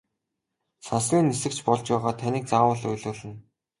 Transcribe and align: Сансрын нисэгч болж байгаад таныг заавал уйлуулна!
Сансрын 0.85 1.27
нисэгч 1.29 1.57
болж 1.67 1.85
байгаад 1.91 2.17
таныг 2.21 2.43
заавал 2.51 2.81
уйлуулна! 2.89 3.33